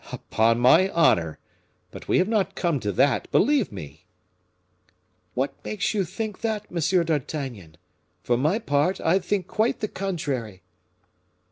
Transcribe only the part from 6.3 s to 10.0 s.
that, M. d'Artagnan? For my part, I think quite the